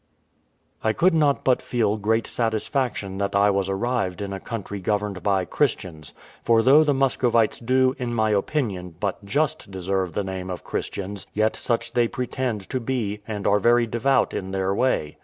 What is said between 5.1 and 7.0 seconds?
by Christians; for though the